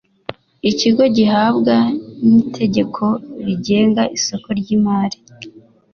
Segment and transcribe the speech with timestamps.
[0.69, 1.75] ikigo gihabwa
[2.27, 3.05] n’itegeko
[3.45, 5.17] rigenga isoko ry’imari